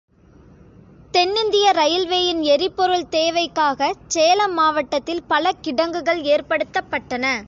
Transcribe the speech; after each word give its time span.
தென்னிந்திய 1.13 1.71
இரயில்வேயின் 1.73 2.41
எரிபொருள் 2.43 3.09
தேவைக்காகச் 3.09 4.03
சேலம் 4.07 4.53
மாவட்டத்தில் 4.53 5.23
பல 5.27 5.51
கிடங்குகள் 5.61 6.21
ஏற்படுத்தப்பட்டன. 6.23 7.25